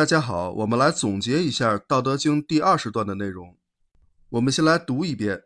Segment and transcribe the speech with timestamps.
[0.00, 3.58] 大家好，我们来总结一下《道德经》第二十段的内容。
[4.30, 5.42] 我们先来读一遍：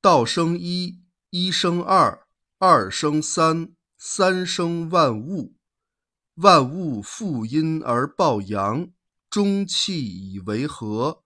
[0.00, 2.26] 道生一，一生二，
[2.58, 5.54] 二生三，三生万物。
[6.34, 8.88] 万物负阴而抱阳，
[9.30, 11.22] 中气以为和。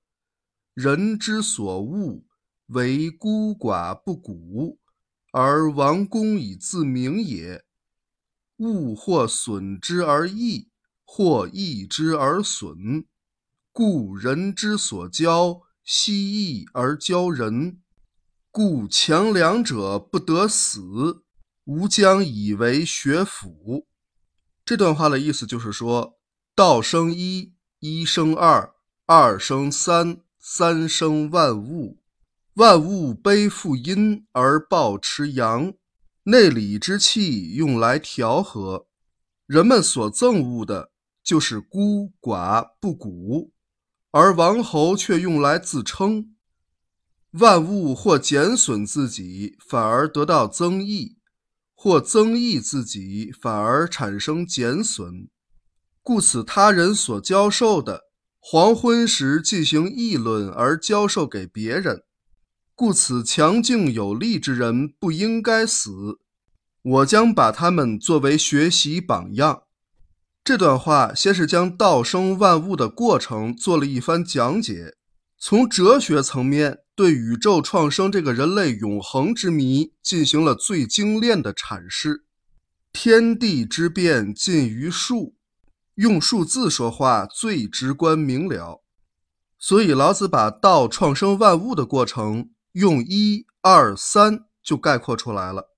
[0.75, 2.23] 人之所恶，
[2.66, 4.79] 为孤寡不古，
[5.32, 7.64] 而王公以自明也。
[8.59, 10.69] 物或损之而益，
[11.11, 13.06] 或益之而损。
[13.72, 17.80] 故人之所骄，惜义而交人。
[18.50, 21.25] 故强梁者不得死，
[21.64, 23.86] 吾将以为学府。
[24.66, 26.18] 这段话的意思就是说，
[26.54, 28.75] 道生一，一生二，
[29.07, 32.02] 二生三，三生万物。
[32.55, 35.72] 万物背负阴而抱持阳，
[36.25, 38.86] 内里之气用来调和。
[39.47, 40.91] 人们所憎恶的
[41.28, 43.53] 就是孤寡不古，
[44.12, 46.34] 而王侯却用来自称。
[47.33, 51.19] 万物或减损自己，反而得到增益。
[51.75, 55.28] 或增益自己，反而产生减损，
[56.02, 58.05] 故此他人所教授的，
[58.41, 62.05] 黄昏时进行议论而教授给别人，
[62.74, 66.20] 故此强劲有力之人不应该死。
[66.80, 69.64] 我将把他们作为学习榜样。
[70.48, 74.94] 这段话先是将道生万物的过程做了一番讲解，
[75.38, 76.78] 从哲学层面。
[76.96, 82.24] 对宇宙创生这个人类永恒之谜进行了最精炼的阐释。
[82.94, 85.36] 天地之变尽于数，
[85.96, 88.83] 用数字说话最直观明了。
[89.58, 95.74] 所以老子把道创生万物的过程用一二三就概括出来了。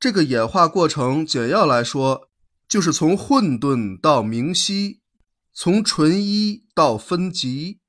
[0.00, 2.29] 这个演化过程简要来说，
[2.70, 5.00] 就是从混沌到明晰，
[5.52, 7.80] 从纯一到分极。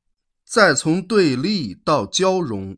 [0.44, 2.78] 再从对立到交融，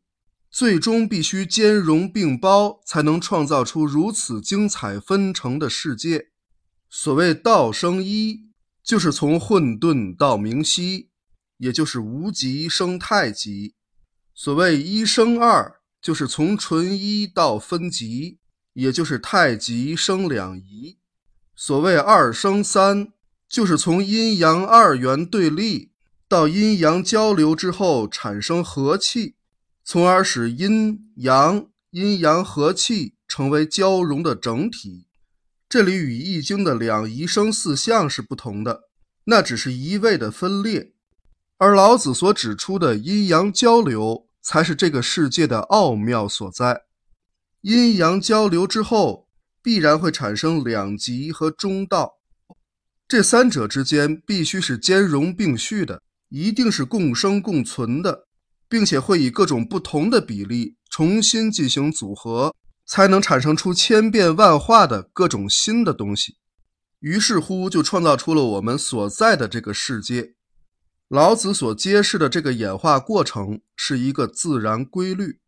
[0.52, 6.28] 最终必须兼容并包，才能创造出如此精彩纷呈的世界。
[6.90, 8.50] 所谓道生一，
[8.84, 11.09] 就是从混沌到明晰，
[11.58, 13.74] 也就是无极生太极；
[14.35, 18.38] 所谓一生二，就是从纯一到分极，
[18.74, 21.00] 也就是太极生两仪；
[21.56, 23.14] 所谓二生三，
[23.47, 25.91] 就是从阴阳二元对立。
[26.30, 29.36] 到阴阳交流之后产生和气，
[29.84, 35.06] 从而使阴阳、阴阳和气成为交融的整体。
[35.69, 38.81] 这里与《易经》的两仪生四象是不同的，
[39.25, 40.94] 那只是一味的分裂，
[41.58, 46.81] 而老子所指出的阴阳交流才是这个世界的奥妙所在。
[47.62, 49.22] 阴阳交流之后，
[49.63, 52.19] 必然会产生两极和中道，
[53.07, 56.03] 这三者之间必须是兼容并蓄的。
[56.29, 58.25] 一定是共生共存的，
[58.68, 62.56] 并且会以各种不同的比例重新进行组合，
[62.88, 66.38] 才能产生出千变万化的各种新的东西。
[67.02, 70.34] 于是乎，就创造出了我们所在的这个世界。
[71.07, 75.40] 老子所揭示的这个演化过程是一个自然规律。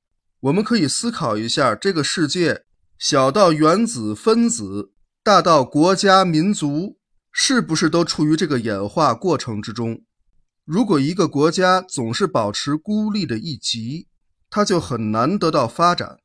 [0.42, 2.66] 我们可以思考一下，这个世界
[2.98, 4.92] 小到原子分子，
[5.22, 6.98] 大到国家民族，
[7.32, 10.02] 是不是都处于这个演化过程之中？
[10.64, 14.08] 如果一个国家总是保持孤立的一极，
[14.50, 16.20] 它就很难得到发展。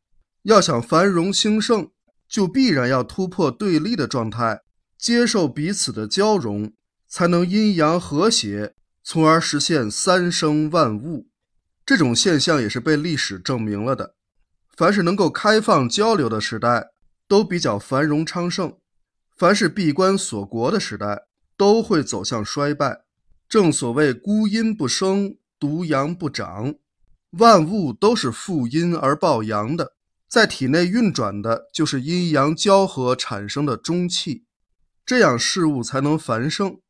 [0.44, 1.91] 要想繁荣兴盛，
[2.28, 4.60] 就必然要突破对立的状态，
[4.97, 6.72] 接受彼此的交融，
[7.09, 11.26] 才能阴阳和谐，从而实现三生万物。
[11.84, 14.14] 这种现象也是被历史证明了的。
[14.80, 16.88] 凡是能够开放交流的时代，
[17.28, 18.78] 都比较繁荣昌盛；
[19.36, 21.24] 凡是闭关锁国的时代，
[21.54, 23.02] 都会走向衰败。
[23.46, 26.76] 正所谓孤阴不生，独阳不长，
[27.32, 29.92] 万物都是负阴而抱阳的，
[30.26, 34.47] 在体内运转的就是阴阳交合产生的中气，
[35.04, 36.80] 这样事物才能繁盛。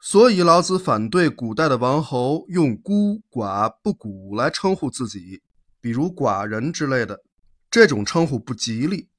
[0.00, 5.42] 所以老子反对古代的王侯用孤寡不古来称呼自己，
[5.84, 7.22] 比如寡人之类的，
[7.70, 9.10] 这种称呼不吉利。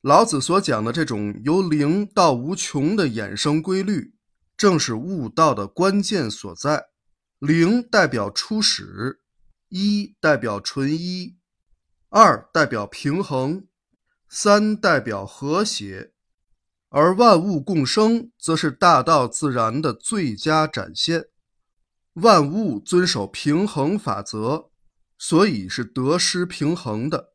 [0.00, 4.14] 老子所讲的这种由零到无穷的衍生规律。
[4.56, 6.86] 正是悟道的关键所在。
[7.40, 9.20] 零代表初始，
[9.68, 11.36] 一代表纯一，
[12.10, 13.66] 二代表平衡，
[14.28, 16.12] 三代表和谐，
[16.90, 21.24] 而万物共生则是大道自然的最佳展现。
[22.12, 24.70] 万物遵守平衡法则，
[25.18, 27.32] 所以是得失平衡的。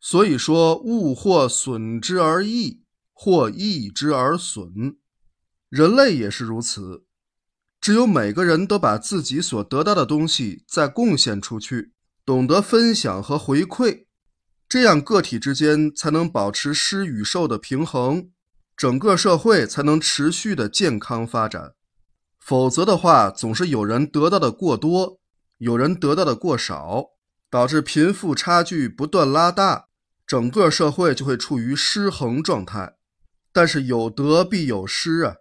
[0.00, 2.82] 所以说，物或损之而益，
[3.12, 4.96] 或益之而损。
[5.68, 7.04] 人类也是如此，
[7.80, 11.92] 只有每个人都把自己所得到的东西再贡献出去，
[12.24, 14.06] 懂得分享和回馈，
[14.68, 18.30] 这样个体之间才能保持施与受的平衡，
[18.76, 21.74] 整个社会才能持续的健康发展。
[22.38, 25.20] 否则的话，总是有人得到的过多，
[25.62, 27.10] 有人得到的过少，
[27.48, 29.84] 导致贫富差距不断拉大，
[30.26, 32.96] 整个社会就会处于失衡状态。
[33.52, 35.36] 但是有得必有失啊，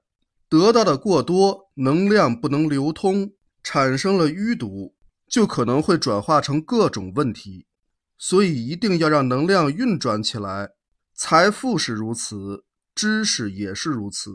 [0.47, 3.31] 得到的过多，能量不能流通，
[3.63, 4.94] 产生了淤堵，
[5.27, 7.65] 就可能会转化成各种问题。
[8.19, 10.69] 所以一定要让能量运转起来，
[11.15, 12.63] 财富是如此，
[12.94, 14.29] 知识也是如此。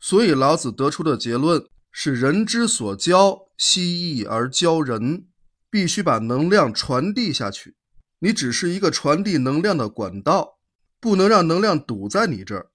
[0.00, 1.64] 所以老子得出的结论。
[1.92, 5.26] 是人之所教，希易而教人，
[5.70, 7.76] 必须把能量传递下去。
[8.20, 10.58] 你只是一个传递能量的管道，
[10.98, 12.70] 不能让能量堵在你这儿。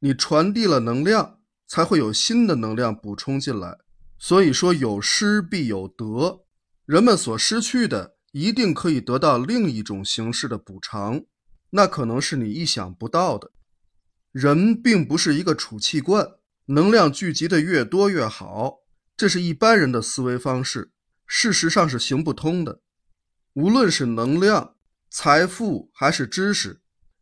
[0.00, 3.78] 你传递了能量，才会有新的能量补充进来。
[4.18, 6.44] 所以说，有失必有得。
[6.84, 11.22] 人们所失去的，一定可以得到另一种形式的补偿，
[11.70, 13.50] 那可能是你意想不到的。
[14.30, 16.28] 人并不是一个储气罐。
[16.66, 18.78] 能量聚集的越多越好，
[19.16, 20.92] 这是一般人的思维方式，
[21.26, 22.80] 事实上是行不通的。
[23.54, 24.76] 无论是能量、
[25.10, 26.80] 财富还是知识，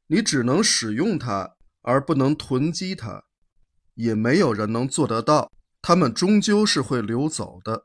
[0.09, 3.25] 你只能使用它，而不能囤积它，
[3.95, 5.51] 也没有人能做得到。
[5.83, 7.85] 他们终究是会流走的。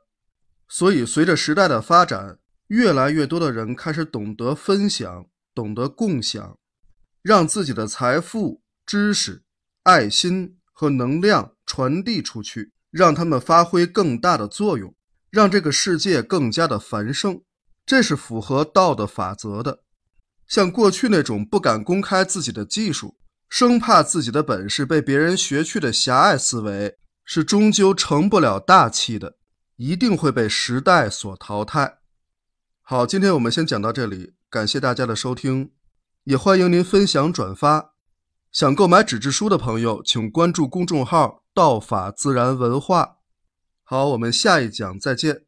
[0.68, 6.60] 所以，随着时代的发展，越来越多的人开始懂得分享，懂得共享，
[7.22, 9.46] 让自己的财富、知识、
[9.84, 10.58] 爱心。
[10.78, 14.94] 和能量传递出去，让他们发挥更大的作用，
[15.32, 17.42] 让这个世界更加的繁盛，
[17.86, 19.84] 这是符合道的法则的。
[20.48, 23.16] 像过去那种不敢公开自己的技术，
[23.48, 29.38] 生怕自己的本事被别人学去的狭隘思维，是终究成不了大器的，
[29.78, 32.00] 一定会被时代所淘汰。
[32.82, 35.72] 好，今天我们先讲到这里，感谢大家的收听，
[36.26, 37.95] 也欢迎您分享转发。
[38.56, 43.18] 想购买纸质书的朋友，请关注公众号“道法自然文化”。
[43.84, 45.45] 好，我们下一讲再见。